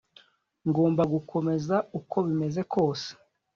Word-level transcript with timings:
ngomba 0.69 1.03
gukomeza 1.13 1.75
uko 1.99 2.17
bimeze 2.27 2.61
kose 2.73 3.09